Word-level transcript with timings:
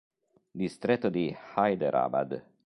Distretto 0.57 1.09
di 1.11 1.31
Hyderabad 1.53 2.43